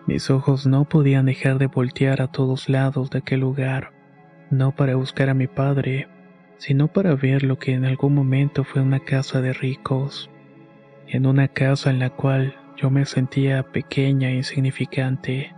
Mis 0.08 0.28
ojos 0.28 0.66
no 0.66 0.86
podían 0.88 1.26
dejar 1.26 1.58
de 1.58 1.68
voltear 1.68 2.20
a 2.20 2.26
todos 2.26 2.68
lados 2.68 3.10
de 3.10 3.18
aquel 3.18 3.38
lugar, 3.38 3.92
no 4.50 4.74
para 4.74 4.96
buscar 4.96 5.28
a 5.28 5.34
mi 5.34 5.46
padre, 5.46 6.08
sino 6.56 6.88
para 6.88 7.14
ver 7.14 7.44
lo 7.44 7.56
que 7.56 7.74
en 7.74 7.84
algún 7.84 8.12
momento 8.12 8.64
fue 8.64 8.82
una 8.82 8.98
casa 8.98 9.40
de 9.40 9.52
ricos, 9.52 10.28
en 11.08 11.26
una 11.26 11.48
casa 11.48 11.90
en 11.90 11.98
la 11.98 12.10
cual 12.10 12.54
yo 12.76 12.90
me 12.90 13.04
sentía 13.06 13.62
pequeña 13.64 14.30
e 14.30 14.36
insignificante. 14.36 15.54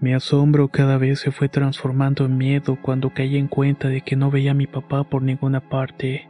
Mi 0.00 0.12
asombro 0.12 0.68
cada 0.68 0.98
vez 0.98 1.20
se 1.20 1.30
fue 1.30 1.48
transformando 1.48 2.26
en 2.26 2.36
miedo 2.36 2.78
cuando 2.82 3.14
caí 3.14 3.36
en 3.36 3.48
cuenta 3.48 3.88
de 3.88 4.00
que 4.00 4.16
no 4.16 4.30
veía 4.30 4.50
a 4.50 4.54
mi 4.54 4.66
papá 4.66 5.04
por 5.04 5.22
ninguna 5.22 5.68
parte. 5.68 6.28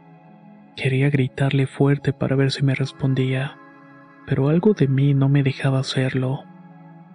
Quería 0.75 1.09
gritarle 1.09 1.67
fuerte 1.67 2.13
para 2.13 2.35
ver 2.35 2.51
si 2.51 2.63
me 2.63 2.75
respondía 2.75 3.57
pero 4.25 4.49
algo 4.49 4.73
de 4.73 4.87
mí 4.87 5.13
no 5.13 5.29
me 5.29 5.43
dejaba 5.43 5.79
hacerlo, 5.79 6.43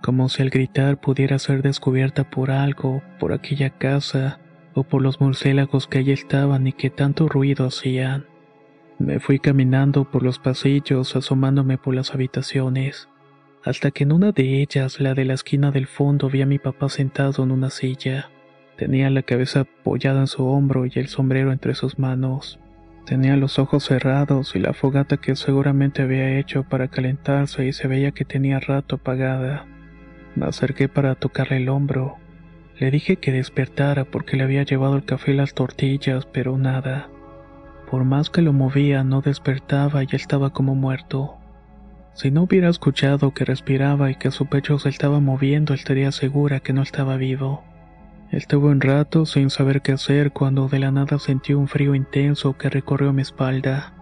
como 0.02 0.28
si 0.28 0.42
al 0.42 0.50
gritar 0.50 0.98
pudiera 0.98 1.38
ser 1.38 1.62
descubierta 1.62 2.30
por 2.30 2.50
algo, 2.50 3.02
por 3.18 3.32
aquella 3.32 3.70
casa, 3.70 4.40
o 4.74 4.84
por 4.84 5.02
los 5.02 5.20
murciélagos 5.20 5.88
que 5.88 5.98
allí 5.98 6.12
estaban 6.12 6.66
y 6.66 6.72
que 6.72 6.90
tanto 6.90 7.28
ruido 7.28 7.66
hacían. 7.66 8.26
Me 9.00 9.18
fui 9.18 9.38
caminando 9.38 10.04
por 10.04 10.22
los 10.22 10.38
pasillos, 10.38 11.16
asomándome 11.16 11.78
por 11.78 11.94
las 11.94 12.12
habitaciones, 12.12 13.08
hasta 13.64 13.92
que 13.92 14.04
en 14.04 14.12
una 14.12 14.30
de 14.32 14.60
ellas, 14.60 15.00
la 15.00 15.14
de 15.14 15.24
la 15.24 15.32
esquina 15.32 15.70
del 15.70 15.86
fondo, 15.86 16.28
vi 16.28 16.42
a 16.42 16.46
mi 16.46 16.58
papá 16.58 16.90
sentado 16.90 17.42
en 17.42 17.50
una 17.50 17.70
silla. 17.70 18.28
Tenía 18.76 19.08
la 19.08 19.22
cabeza 19.22 19.60
apoyada 19.60 20.20
en 20.20 20.26
su 20.26 20.44
hombro 20.44 20.84
y 20.84 20.92
el 20.96 21.08
sombrero 21.08 21.50
entre 21.50 21.74
sus 21.74 21.98
manos. 21.98 22.60
Tenía 23.06 23.38
los 23.38 23.58
ojos 23.58 23.84
cerrados 23.84 24.54
y 24.54 24.58
la 24.58 24.74
fogata 24.74 25.16
que 25.16 25.34
seguramente 25.34 26.02
había 26.02 26.38
hecho 26.38 26.64
para 26.64 26.88
calentarse 26.88 27.64
y 27.64 27.72
se 27.72 27.88
veía 27.88 28.10
que 28.10 28.26
tenía 28.26 28.60
rato 28.60 28.96
apagada. 28.96 29.64
Me 30.36 30.44
acerqué 30.44 30.88
para 30.88 31.14
tocarle 31.14 31.56
el 31.56 31.70
hombro. 31.70 32.18
Le 32.78 32.90
dije 32.90 33.16
que 33.16 33.32
despertara 33.32 34.04
porque 34.04 34.36
le 34.36 34.42
había 34.44 34.62
llevado 34.62 34.94
el 34.94 35.04
café 35.04 35.32
y 35.32 35.36
las 35.36 35.54
tortillas, 35.54 36.26
pero 36.26 36.58
nada. 36.58 37.08
Por 37.90 38.04
más 38.04 38.30
que 38.30 38.40
lo 38.40 38.52
movía, 38.52 39.02
no 39.02 39.20
despertaba 39.20 40.04
y 40.04 40.08
estaba 40.12 40.50
como 40.50 40.76
muerto. 40.76 41.36
Si 42.12 42.30
no 42.30 42.42
hubiera 42.42 42.68
escuchado 42.68 43.34
que 43.34 43.44
respiraba 43.44 44.10
y 44.10 44.14
que 44.14 44.30
su 44.30 44.46
pecho 44.46 44.78
se 44.78 44.88
estaba 44.88 45.18
moviendo, 45.18 45.74
estaría 45.74 46.12
segura 46.12 46.60
que 46.60 46.72
no 46.72 46.82
estaba 46.82 47.16
vivo. 47.16 47.64
Estuve 48.30 48.68
un 48.68 48.80
rato 48.80 49.26
sin 49.26 49.50
saber 49.50 49.82
qué 49.82 49.92
hacer 49.92 50.30
cuando 50.30 50.68
de 50.68 50.78
la 50.78 50.92
nada 50.92 51.18
sentí 51.18 51.52
un 51.52 51.66
frío 51.66 51.96
intenso 51.96 52.56
que 52.56 52.70
recorrió 52.70 53.12
mi 53.12 53.22
espalda. 53.22 53.92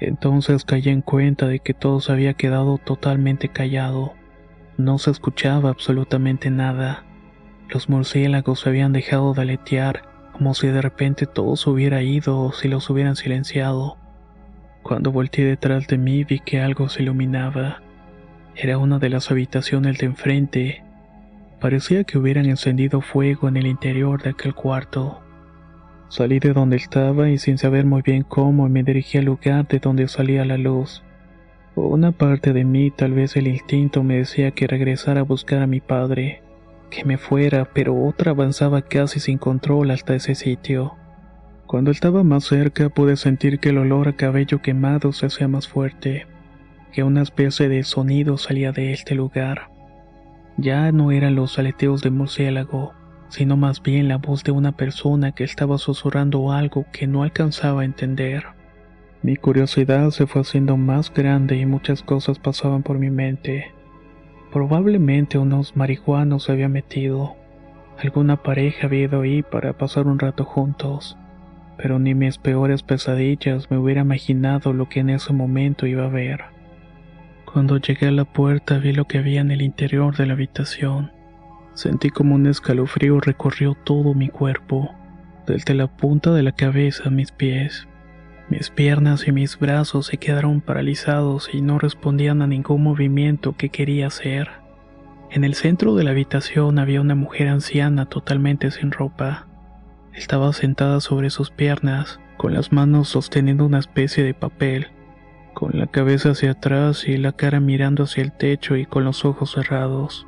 Entonces 0.00 0.64
caí 0.64 0.88
en 0.88 1.02
cuenta 1.02 1.46
de 1.46 1.58
que 1.58 1.74
todo 1.74 2.00
se 2.00 2.12
había 2.12 2.32
quedado 2.32 2.78
totalmente 2.78 3.48
callado. 3.48 4.14
No 4.78 4.96
se 4.98 5.10
escuchaba 5.10 5.68
absolutamente 5.68 6.50
nada. 6.50 7.04
Los 7.68 7.90
murciélagos 7.90 8.60
se 8.60 8.70
habían 8.70 8.94
dejado 8.94 9.34
de 9.34 9.42
aletear, 9.42 10.11
como 10.32 10.54
si 10.54 10.68
de 10.68 10.82
repente 10.82 11.26
todo 11.26 11.56
se 11.56 11.70
hubiera 11.70 12.02
ido 12.02 12.40
o 12.40 12.52
si 12.52 12.68
los 12.68 12.88
hubieran 12.90 13.16
silenciado. 13.16 13.96
Cuando 14.82 15.12
volteé 15.12 15.44
detrás 15.44 15.86
de 15.86 15.98
mí 15.98 16.24
vi 16.24 16.40
que 16.40 16.60
algo 16.60 16.88
se 16.88 17.02
iluminaba. 17.02 17.82
Era 18.56 18.78
una 18.78 18.98
de 18.98 19.08
las 19.08 19.30
habitaciones 19.30 19.98
de 19.98 20.06
enfrente, 20.06 20.82
Parecía 21.62 22.02
que 22.02 22.18
hubieran 22.18 22.46
encendido 22.46 23.00
fuego 23.00 23.46
en 23.46 23.56
el 23.56 23.68
interior 23.68 24.20
de 24.20 24.30
aquel 24.30 24.52
cuarto. 24.52 25.20
Salí 26.08 26.40
de 26.40 26.52
donde 26.52 26.74
estaba 26.74 27.30
y 27.30 27.38
sin 27.38 27.56
saber 27.56 27.86
muy 27.86 28.02
bien 28.02 28.24
cómo 28.24 28.68
me 28.68 28.82
dirigí 28.82 29.18
al 29.18 29.26
lugar 29.26 29.68
de 29.68 29.78
donde 29.78 30.08
salía 30.08 30.44
la 30.44 30.58
luz. 30.58 31.04
Una 31.76 32.10
parte 32.10 32.52
de 32.52 32.64
mí, 32.64 32.90
tal 32.90 33.12
vez 33.12 33.36
el 33.36 33.46
instinto, 33.46 34.02
me 34.02 34.16
decía 34.16 34.50
que 34.50 34.66
regresara 34.66 35.20
a 35.20 35.22
buscar 35.22 35.62
a 35.62 35.68
mi 35.68 35.78
padre, 35.78 36.42
que 36.92 37.04
me 37.04 37.16
fuera, 37.16 37.64
pero 37.72 37.96
otra 37.96 38.32
avanzaba 38.32 38.82
casi 38.82 39.18
sin 39.18 39.38
control 39.38 39.90
hasta 39.90 40.14
ese 40.14 40.34
sitio. 40.34 40.94
Cuando 41.66 41.90
estaba 41.90 42.22
más 42.22 42.44
cerca 42.44 42.90
pude 42.90 43.16
sentir 43.16 43.58
que 43.58 43.70
el 43.70 43.78
olor 43.78 44.08
a 44.08 44.12
cabello 44.12 44.60
quemado 44.60 45.12
se 45.12 45.26
hacía 45.26 45.48
más 45.48 45.68
fuerte, 45.68 46.26
que 46.92 47.02
una 47.02 47.22
especie 47.22 47.68
de 47.70 47.82
sonido 47.82 48.36
salía 48.36 48.72
de 48.72 48.92
este 48.92 49.14
lugar. 49.14 49.70
Ya 50.58 50.92
no 50.92 51.12
eran 51.12 51.34
los 51.34 51.58
aleteos 51.58 52.02
de 52.02 52.10
murciélago, 52.10 52.92
sino 53.30 53.56
más 53.56 53.82
bien 53.82 54.08
la 54.08 54.18
voz 54.18 54.44
de 54.44 54.52
una 54.52 54.72
persona 54.72 55.32
que 55.32 55.44
estaba 55.44 55.78
susurrando 55.78 56.52
algo 56.52 56.84
que 56.92 57.06
no 57.06 57.22
alcanzaba 57.22 57.80
a 57.80 57.84
entender. 57.86 58.44
Mi 59.22 59.36
curiosidad 59.36 60.10
se 60.10 60.26
fue 60.26 60.42
haciendo 60.42 60.76
más 60.76 61.12
grande 61.14 61.56
y 61.56 61.64
muchas 61.64 62.02
cosas 62.02 62.38
pasaban 62.38 62.82
por 62.82 62.98
mi 62.98 63.08
mente. 63.08 63.72
Probablemente 64.52 65.38
unos 65.38 65.76
marihuanos 65.76 66.44
se 66.44 66.52
habían 66.52 66.72
metido. 66.72 67.36
Alguna 67.98 68.42
pareja 68.42 68.86
había 68.86 69.04
ido 69.04 69.22
ahí 69.22 69.42
para 69.42 69.72
pasar 69.72 70.06
un 70.06 70.18
rato 70.18 70.44
juntos. 70.44 71.16
Pero 71.78 71.98
ni 71.98 72.14
mis 72.14 72.36
peores 72.36 72.82
pesadillas 72.82 73.70
me 73.70 73.78
hubiera 73.78 74.02
imaginado 74.02 74.74
lo 74.74 74.90
que 74.90 75.00
en 75.00 75.08
ese 75.08 75.32
momento 75.32 75.86
iba 75.86 76.04
a 76.04 76.10
ver. 76.10 76.42
Cuando 77.50 77.78
llegué 77.78 78.08
a 78.08 78.12
la 78.12 78.26
puerta 78.26 78.78
vi 78.78 78.92
lo 78.92 79.06
que 79.06 79.18
había 79.18 79.40
en 79.40 79.50
el 79.50 79.62
interior 79.62 80.14
de 80.16 80.26
la 80.26 80.34
habitación. 80.34 81.12
Sentí 81.72 82.10
como 82.10 82.34
un 82.34 82.46
escalofrío 82.46 83.20
recorrió 83.20 83.74
todo 83.84 84.12
mi 84.12 84.28
cuerpo, 84.28 84.90
desde 85.46 85.72
la 85.72 85.86
punta 85.86 86.32
de 86.32 86.42
la 86.42 86.52
cabeza 86.52 87.04
a 87.06 87.10
mis 87.10 87.32
pies. 87.32 87.88
Mis 88.52 88.68
piernas 88.68 89.26
y 89.26 89.32
mis 89.32 89.58
brazos 89.58 90.08
se 90.08 90.18
quedaron 90.18 90.60
paralizados 90.60 91.48
y 91.54 91.62
no 91.62 91.78
respondían 91.78 92.42
a 92.42 92.46
ningún 92.46 92.82
movimiento 92.82 93.56
que 93.56 93.70
quería 93.70 94.08
hacer. 94.08 94.50
En 95.30 95.42
el 95.42 95.54
centro 95.54 95.94
de 95.94 96.04
la 96.04 96.10
habitación 96.10 96.78
había 96.78 97.00
una 97.00 97.14
mujer 97.14 97.48
anciana 97.48 98.04
totalmente 98.04 98.70
sin 98.70 98.92
ropa. 98.92 99.46
Estaba 100.12 100.52
sentada 100.52 101.00
sobre 101.00 101.30
sus 101.30 101.50
piernas, 101.50 102.20
con 102.36 102.52
las 102.52 102.72
manos 102.72 103.08
sosteniendo 103.08 103.64
una 103.64 103.78
especie 103.78 104.22
de 104.22 104.34
papel 104.34 104.88
con 105.54 105.78
la 105.78 105.86
cabeza 105.86 106.32
hacia 106.32 106.50
atrás 106.50 107.08
y 107.08 107.16
la 107.16 107.32
cara 107.32 107.58
mirando 107.58 108.02
hacia 108.04 108.22
el 108.22 108.32
techo 108.32 108.76
y 108.76 108.84
con 108.84 109.04
los 109.04 109.24
ojos 109.24 109.52
cerrados. 109.52 110.26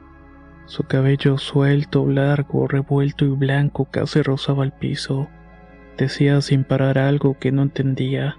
Su 0.65 0.85
cabello 0.85 1.37
suelto, 1.37 2.07
largo, 2.07 2.69
revuelto 2.69 3.27
y 3.27 3.29
blanco 3.29 3.85
casi 3.85 4.23
rozaba 4.23 4.65
el 4.65 4.73
piso. 4.73 5.29
Decía 5.97 6.41
sin 6.41 6.65
parar 6.65 6.99
algo 6.99 7.39
que 7.39 7.53
no 7.53 7.63
entendía. 7.63 8.37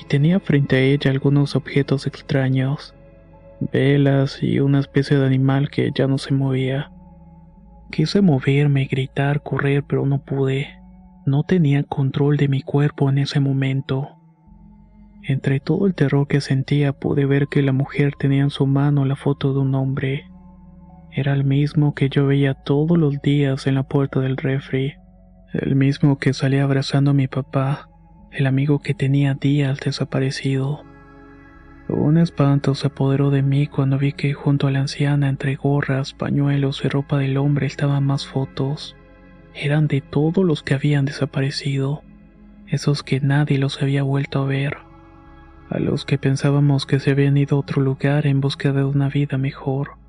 y 0.00 0.04
tenía 0.06 0.40
frente 0.40 0.76
a 0.76 0.80
ella 0.80 1.10
algunos 1.10 1.56
objetos 1.56 2.06
extraños, 2.06 2.94
velas 3.72 4.42
y 4.42 4.60
una 4.60 4.78
especie 4.78 5.18
de 5.18 5.26
animal 5.26 5.68
que 5.68 5.90
ya 5.94 6.06
no 6.06 6.16
se 6.16 6.32
movía. 6.32 6.90
Quise 7.90 8.22
moverme, 8.22 8.86
gritar, 8.86 9.42
correr, 9.42 9.84
pero 9.86 10.06
no 10.06 10.22
pude. 10.24 10.68
No 11.26 11.42
tenía 11.42 11.82
control 11.82 12.36
de 12.36 12.48
mi 12.48 12.62
cuerpo 12.62 13.10
en 13.10 13.18
ese 13.18 13.40
momento. 13.40 14.08
Entre 15.22 15.60
todo 15.60 15.86
el 15.86 15.94
terror 15.94 16.26
que 16.28 16.40
sentía 16.40 16.92
pude 16.92 17.26
ver 17.26 17.48
que 17.48 17.62
la 17.62 17.72
mujer 17.72 18.14
tenía 18.18 18.42
en 18.42 18.50
su 18.50 18.66
mano 18.66 19.04
la 19.04 19.16
foto 19.16 19.52
de 19.52 19.58
un 19.58 19.74
hombre. 19.74 20.24
Era 21.12 21.32
el 21.34 21.44
mismo 21.44 21.94
que 21.94 22.08
yo 22.08 22.26
veía 22.26 22.54
todos 22.54 22.96
los 22.96 23.20
días 23.20 23.66
en 23.66 23.74
la 23.74 23.82
puerta 23.82 24.20
del 24.20 24.36
refri, 24.36 24.94
el 25.52 25.74
mismo 25.74 26.18
que 26.18 26.32
salía 26.32 26.64
abrazando 26.64 27.10
a 27.10 27.14
mi 27.14 27.26
papá, 27.26 27.88
el 28.30 28.46
amigo 28.46 28.78
que 28.78 28.94
tenía 28.94 29.34
días 29.34 29.80
desaparecido. 29.80 30.84
Un 31.88 32.18
espanto 32.18 32.76
se 32.76 32.86
apoderó 32.86 33.30
de 33.30 33.42
mí 33.42 33.66
cuando 33.66 33.98
vi 33.98 34.12
que 34.12 34.32
junto 34.32 34.68
a 34.68 34.70
la 34.70 34.80
anciana 34.80 35.28
entre 35.28 35.56
gorras, 35.56 36.14
pañuelos 36.14 36.84
y 36.84 36.88
ropa 36.88 37.18
del 37.18 37.36
hombre 37.36 37.66
estaban 37.66 38.04
más 38.04 38.26
fotos. 38.26 38.96
Eran 39.54 39.88
de 39.88 40.00
todos 40.00 40.44
los 40.44 40.62
que 40.62 40.74
habían 40.74 41.04
desaparecido, 41.04 42.02
esos 42.68 43.02
que 43.02 43.20
nadie 43.20 43.58
los 43.58 43.82
había 43.82 44.04
vuelto 44.04 44.42
a 44.42 44.46
ver, 44.46 44.76
a 45.68 45.80
los 45.80 46.04
que 46.04 46.18
pensábamos 46.18 46.86
que 46.86 47.00
se 47.00 47.10
habían 47.10 47.36
ido 47.36 47.56
a 47.56 47.60
otro 47.60 47.82
lugar 47.82 48.28
en 48.28 48.40
busca 48.40 48.72
de 48.72 48.84
una 48.84 49.08
vida 49.08 49.36
mejor. 49.36 49.99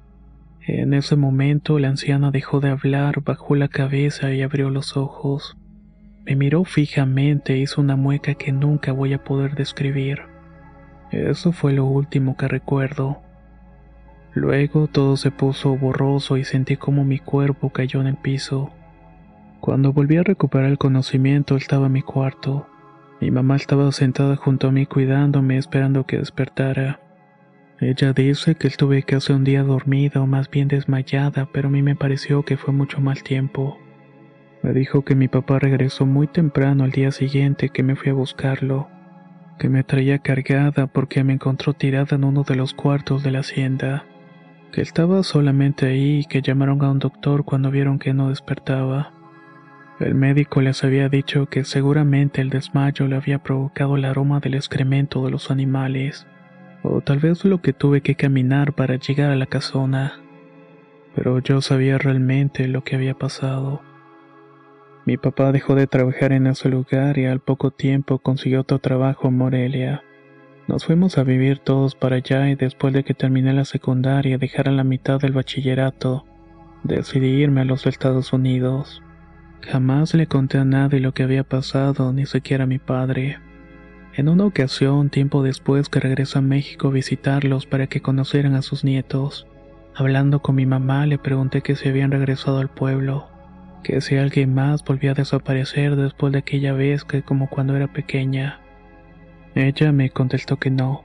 En 0.67 0.93
ese 0.93 1.15
momento 1.15 1.79
la 1.79 1.89
anciana 1.89 2.29
dejó 2.29 2.59
de 2.59 2.69
hablar, 2.69 3.23
bajó 3.23 3.55
la 3.55 3.67
cabeza 3.67 4.31
y 4.31 4.43
abrió 4.43 4.69
los 4.69 4.95
ojos. 4.95 5.57
Me 6.23 6.35
miró 6.35 6.65
fijamente 6.65 7.53
e 7.53 7.57
hizo 7.57 7.81
una 7.81 7.95
mueca 7.95 8.35
que 8.35 8.51
nunca 8.51 8.91
voy 8.91 9.13
a 9.13 9.23
poder 9.23 9.55
describir. 9.55 10.19
Eso 11.11 11.51
fue 11.51 11.73
lo 11.73 11.85
último 11.85 12.37
que 12.37 12.47
recuerdo. 12.47 13.21
Luego 14.33 14.87
todo 14.87 15.17
se 15.17 15.31
puso 15.31 15.75
borroso 15.75 16.37
y 16.37 16.43
sentí 16.43 16.77
como 16.77 17.03
mi 17.03 17.17
cuerpo 17.17 17.71
cayó 17.71 17.99
en 17.99 18.07
el 18.07 18.15
piso. 18.15 18.71
Cuando 19.59 19.93
volví 19.93 20.17
a 20.17 20.23
recuperar 20.23 20.69
el 20.69 20.77
conocimiento 20.77 21.57
estaba 21.57 21.87
en 21.87 21.93
mi 21.93 22.01
cuarto. 22.01 22.67
Mi 23.19 23.29
mamá 23.29 23.55
estaba 23.55 23.91
sentada 23.91 24.35
junto 24.35 24.67
a 24.67 24.71
mí 24.71 24.85
cuidándome 24.85 25.57
esperando 25.57 26.05
que 26.05 26.17
despertara. 26.17 26.99
Ella 27.81 28.13
dice 28.13 28.53
que 28.53 28.67
estuve 28.67 29.01
casi 29.01 29.33
un 29.33 29.43
día 29.43 29.63
dormida 29.63 30.21
o 30.21 30.27
más 30.27 30.51
bien 30.51 30.67
desmayada, 30.67 31.49
pero 31.51 31.67
a 31.67 31.71
mí 31.71 31.81
me 31.81 31.95
pareció 31.95 32.43
que 32.43 32.55
fue 32.55 32.75
mucho 32.75 33.01
más 33.01 33.23
tiempo. 33.23 33.79
Me 34.61 34.71
dijo 34.71 35.03
que 35.03 35.15
mi 35.15 35.27
papá 35.27 35.57
regresó 35.57 36.05
muy 36.05 36.27
temprano 36.27 36.83
al 36.83 36.91
día 36.91 37.11
siguiente 37.11 37.69
que 37.69 37.81
me 37.81 37.95
fui 37.95 38.11
a 38.11 38.13
buscarlo, 38.13 38.87
que 39.57 39.67
me 39.67 39.83
traía 39.83 40.19
cargada 40.19 40.85
porque 40.85 41.23
me 41.23 41.33
encontró 41.33 41.73
tirada 41.73 42.17
en 42.17 42.23
uno 42.23 42.43
de 42.43 42.55
los 42.55 42.75
cuartos 42.75 43.23
de 43.23 43.31
la 43.31 43.39
hacienda, 43.39 44.05
que 44.71 44.81
estaba 44.81 45.23
solamente 45.23 45.87
ahí 45.87 46.19
y 46.19 46.25
que 46.25 46.43
llamaron 46.43 46.83
a 46.83 46.91
un 46.91 46.99
doctor 46.99 47.45
cuando 47.45 47.71
vieron 47.71 47.97
que 47.97 48.13
no 48.13 48.29
despertaba. 48.29 49.11
El 49.99 50.13
médico 50.13 50.61
les 50.61 50.83
había 50.83 51.09
dicho 51.09 51.47
que 51.47 51.63
seguramente 51.63 52.41
el 52.41 52.51
desmayo 52.51 53.07
le 53.07 53.15
había 53.15 53.39
provocado 53.39 53.97
el 53.97 54.05
aroma 54.05 54.39
del 54.39 54.53
excremento 54.53 55.25
de 55.25 55.31
los 55.31 55.49
animales 55.49 56.27
o 56.83 57.01
tal 57.01 57.19
vez 57.19 57.45
lo 57.45 57.61
que 57.61 57.73
tuve 57.73 58.01
que 58.01 58.15
caminar 58.15 58.73
para 58.73 58.95
llegar 58.95 59.31
a 59.31 59.35
la 59.35 59.45
casona, 59.45 60.19
pero 61.15 61.39
yo 61.39 61.61
sabía 61.61 61.97
realmente 61.97 62.67
lo 62.67 62.83
que 62.83 62.95
había 62.95 63.13
pasado. 63.13 63.81
Mi 65.05 65.17
papá 65.17 65.51
dejó 65.51 65.75
de 65.75 65.87
trabajar 65.87 66.31
en 66.31 66.47
ese 66.47 66.69
lugar 66.69 67.17
y 67.17 67.25
al 67.25 67.39
poco 67.39 67.71
tiempo 67.71 68.19
consiguió 68.19 68.61
otro 68.61 68.79
trabajo 68.79 69.27
en 69.27 69.37
Morelia. 69.37 70.03
Nos 70.67 70.85
fuimos 70.85 71.17
a 71.17 71.23
vivir 71.23 71.59
todos 71.59 71.95
para 71.95 72.17
allá 72.17 72.49
y 72.49 72.55
después 72.55 72.93
de 72.93 73.03
que 73.03 73.13
terminé 73.13 73.51
la 73.51 73.65
secundaria 73.65 74.37
dejara 74.37 74.71
la 74.71 74.83
mitad 74.83 75.19
del 75.19 75.33
bachillerato, 75.33 76.25
decidí 76.83 77.27
irme 77.27 77.61
a 77.61 77.65
los 77.65 77.87
Estados 77.87 78.31
Unidos. 78.31 79.01
Jamás 79.61 80.13
le 80.13 80.27
conté 80.27 80.59
a 80.59 80.65
nadie 80.65 80.99
lo 80.99 81.13
que 81.13 81.23
había 81.23 81.43
pasado, 81.43 82.13
ni 82.13 82.25
siquiera 82.25 82.63
a 82.63 82.67
mi 82.67 82.79
padre. 82.79 83.39
En 84.21 84.29
una 84.29 84.45
ocasión, 84.45 85.09
tiempo 85.09 85.41
después 85.41 85.89
que 85.89 85.99
regresó 85.99 86.37
a 86.37 86.43
México 86.43 86.89
a 86.89 86.91
visitarlos 86.91 87.65
para 87.65 87.87
que 87.87 88.01
conocieran 88.01 88.53
a 88.53 88.61
sus 88.61 88.83
nietos, 88.83 89.47
hablando 89.95 90.43
con 90.43 90.53
mi 90.53 90.67
mamá 90.67 91.07
le 91.07 91.17
pregunté 91.17 91.61
que 91.63 91.75
si 91.75 91.89
habían 91.89 92.11
regresado 92.11 92.59
al 92.59 92.69
pueblo, 92.69 93.29
que 93.83 93.99
si 93.99 94.17
alguien 94.17 94.53
más 94.53 94.85
volvía 94.85 95.13
a 95.13 95.15
desaparecer 95.15 95.95
después 95.95 96.31
de 96.33 96.37
aquella 96.37 96.71
vez 96.71 97.03
que 97.03 97.23
como 97.23 97.49
cuando 97.49 97.75
era 97.75 97.87
pequeña. 97.87 98.59
Ella 99.55 99.91
me 99.91 100.11
contestó 100.11 100.57
que 100.57 100.69
no. 100.69 101.03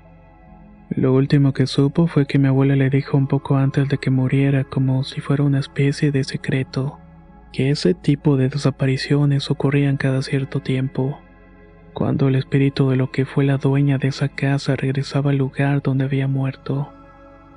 Lo 0.90 1.14
último 1.14 1.54
que 1.54 1.66
supo 1.66 2.08
fue 2.08 2.26
que 2.26 2.38
mi 2.38 2.48
abuela 2.48 2.76
le 2.76 2.90
dijo 2.90 3.16
un 3.16 3.28
poco 3.28 3.56
antes 3.56 3.88
de 3.88 3.96
que 3.96 4.10
muriera 4.10 4.64
como 4.64 5.04
si 5.04 5.22
fuera 5.22 5.42
una 5.42 5.60
especie 5.60 6.12
de 6.12 6.22
secreto, 6.22 6.98
que 7.50 7.70
ese 7.70 7.94
tipo 7.94 8.36
de 8.36 8.50
desapariciones 8.50 9.50
ocurrían 9.50 9.96
cada 9.96 10.20
cierto 10.20 10.60
tiempo 10.60 11.18
cuando 11.96 12.28
el 12.28 12.34
espíritu 12.34 12.90
de 12.90 12.96
lo 12.96 13.10
que 13.10 13.24
fue 13.24 13.46
la 13.46 13.56
dueña 13.56 13.96
de 13.96 14.08
esa 14.08 14.28
casa 14.28 14.76
regresaba 14.76 15.30
al 15.30 15.38
lugar 15.38 15.80
donde 15.80 16.04
había 16.04 16.28
muerto. 16.28 16.92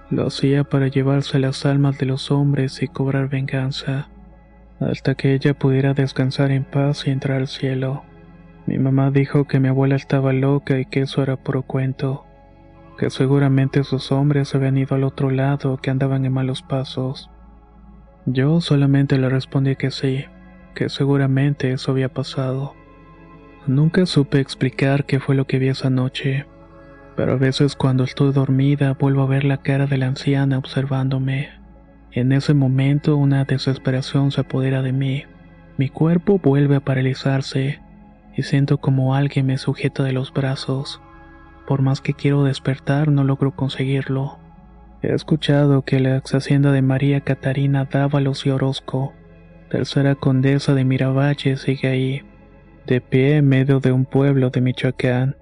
Lo 0.09 0.27
hacía 0.27 0.63
para 0.63 0.87
llevarse 0.87 1.39
las 1.39 1.65
almas 1.65 1.97
de 1.97 2.05
los 2.05 2.31
hombres 2.31 2.81
y 2.81 2.87
cobrar 2.87 3.27
venganza, 3.27 4.07
hasta 4.79 5.15
que 5.15 5.33
ella 5.33 5.53
pudiera 5.55 5.93
descansar 5.93 6.51
en 6.51 6.63
paz 6.63 7.05
y 7.05 7.09
entrar 7.11 7.35
al 7.35 7.49
cielo. 7.49 8.03
Mi 8.65 8.79
mamá 8.79 9.11
dijo 9.11 9.43
que 9.43 9.59
mi 9.59 9.67
abuela 9.67 9.97
estaba 9.97 10.31
loca 10.31 10.79
y 10.79 10.85
que 10.85 11.01
eso 11.01 11.21
era 11.21 11.35
puro 11.35 11.63
cuento, 11.63 12.25
que 12.97 13.09
seguramente 13.09 13.81
esos 13.81 14.09
hombres 14.09 14.55
habían 14.55 14.77
ido 14.77 14.95
al 14.95 15.03
otro 15.03 15.31
lado, 15.31 15.75
que 15.81 15.89
andaban 15.89 16.23
en 16.23 16.31
malos 16.31 16.61
pasos. 16.61 17.29
Yo 18.25 18.61
solamente 18.61 19.17
le 19.17 19.27
respondí 19.27 19.75
que 19.75 19.91
sí, 19.91 20.23
que 20.75 20.87
seguramente 20.87 21.73
eso 21.73 21.91
había 21.91 22.07
pasado. 22.07 22.78
Nunca 23.69 24.07
supe 24.07 24.39
explicar 24.39 25.05
qué 25.05 25.19
fue 25.19 25.35
lo 25.35 25.45
que 25.45 25.59
vi 25.59 25.67
esa 25.67 25.91
noche, 25.91 26.47
pero 27.15 27.33
a 27.33 27.35
veces 27.35 27.75
cuando 27.75 28.03
estoy 28.03 28.33
dormida 28.33 28.97
vuelvo 28.99 29.21
a 29.21 29.27
ver 29.27 29.43
la 29.43 29.57
cara 29.57 29.85
de 29.85 29.99
la 29.99 30.07
anciana 30.07 30.57
observándome. 30.57 31.49
En 32.11 32.31
ese 32.31 32.55
momento 32.55 33.15
una 33.15 33.45
desesperación 33.45 34.31
se 34.31 34.41
apodera 34.41 34.81
de 34.81 34.91
mí. 34.91 35.25
Mi 35.77 35.87
cuerpo 35.87 36.39
vuelve 36.39 36.77
a 36.77 36.79
paralizarse 36.79 37.79
y 38.35 38.41
siento 38.41 38.79
como 38.79 39.13
alguien 39.13 39.45
me 39.45 39.59
sujeta 39.59 40.01
de 40.01 40.13
los 40.13 40.33
brazos. 40.33 40.99
Por 41.67 41.83
más 41.83 42.01
que 42.01 42.15
quiero 42.15 42.43
despertar 42.45 43.09
no 43.09 43.23
logro 43.23 43.51
conseguirlo. 43.51 44.39
He 45.03 45.13
escuchado 45.13 45.83
que 45.83 45.99
la 45.99 46.17
ex 46.17 46.33
hacienda 46.33 46.71
de 46.71 46.81
María 46.81 47.21
Catarina 47.21 47.85
Dávalos 47.85 48.47
y 48.47 48.49
Orozco, 48.49 49.13
tercera 49.69 50.15
condesa 50.15 50.73
de 50.73 50.85
Miravalle, 50.85 51.55
sigue 51.57 51.87
ahí 51.87 52.28
de 52.89 53.01
pie 53.01 53.37
en 53.37 53.47
medio 53.47 53.79
de 53.79 53.91
un 53.91 54.05
pueblo 54.05 54.49
de 54.49 54.61
Michoacán, 54.61 55.37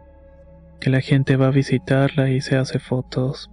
que 0.81 0.89
la 0.89 0.99
gente 0.99 1.38
va 1.38 1.47
a 1.47 1.51
visitarla 1.51 2.29
y 2.29 2.41
se 2.41 2.57
hace 2.57 2.77
fotos. 2.77 3.49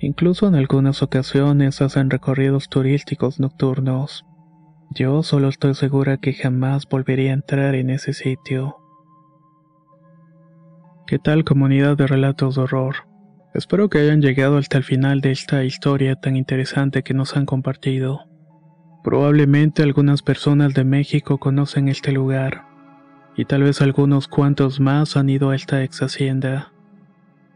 Incluso 0.00 0.48
en 0.48 0.54
algunas 0.54 1.02
ocasiones 1.02 1.82
hacen 1.82 2.08
recorridos 2.08 2.70
turísticos 2.70 3.38
nocturnos. 3.38 4.24
Yo 4.90 5.22
solo 5.22 5.48
estoy 5.48 5.74
segura 5.74 6.16
que 6.16 6.32
jamás 6.32 6.88
volvería 6.88 7.32
a 7.32 7.34
entrar 7.34 7.74
en 7.74 7.90
ese 7.90 8.14
sitio. 8.14 8.78
¿Qué 11.06 11.18
tal 11.18 11.44
comunidad 11.44 11.98
de 11.98 12.06
relatos 12.06 12.54
de 12.54 12.62
horror? 12.62 12.96
Espero 13.52 13.90
que 13.90 13.98
hayan 13.98 14.22
llegado 14.22 14.56
hasta 14.56 14.78
el 14.78 14.84
final 14.84 15.20
de 15.20 15.32
esta 15.32 15.62
historia 15.62 16.16
tan 16.16 16.36
interesante 16.36 17.02
que 17.02 17.12
nos 17.12 17.36
han 17.36 17.44
compartido. 17.44 18.24
Probablemente 19.04 19.82
algunas 19.82 20.22
personas 20.22 20.72
de 20.72 20.84
México 20.84 21.38
conocen 21.38 21.88
este 21.88 22.12
lugar 22.12 22.75
y 23.36 23.44
tal 23.44 23.62
vez 23.62 23.82
algunos 23.82 24.28
cuantos 24.28 24.80
más 24.80 25.16
han 25.16 25.28
ido 25.28 25.50
a 25.50 25.56
esta 25.56 25.82
ex 25.82 26.02
hacienda. 26.02 26.72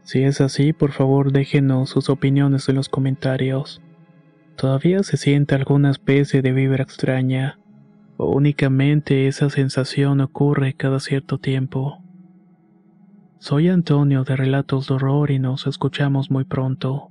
Si 0.03 0.23
es 0.23 0.41
así, 0.41 0.73
por 0.73 0.91
favor 0.91 1.31
déjenos 1.31 1.89
sus 1.89 2.09
opiniones 2.09 2.69
en 2.69 2.75
los 2.75 2.89
comentarios. 2.89 3.81
¿Todavía 4.55 5.03
se 5.03 5.17
siente 5.17 5.55
alguna 5.55 5.91
especie 5.91 6.41
de 6.41 6.51
vibra 6.51 6.83
extraña? 6.83 7.59
¿O 8.17 8.31
únicamente 8.31 9.27
esa 9.27 9.49
sensación 9.49 10.21
ocurre 10.21 10.73
cada 10.73 10.99
cierto 10.99 11.39
tiempo? 11.39 12.03
Soy 13.39 13.69
Antonio 13.69 14.23
de 14.23 14.35
Relatos 14.35 14.87
de 14.87 14.95
Horror 14.95 15.31
y 15.31 15.39
nos 15.39 15.65
escuchamos 15.65 16.29
muy 16.29 16.43
pronto. 16.43 17.10